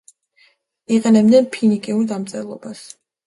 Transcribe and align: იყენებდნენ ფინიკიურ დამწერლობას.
იყენებდნენ 0.95 1.49
ფინიკიურ 1.57 2.09
დამწერლობას. 2.13 2.83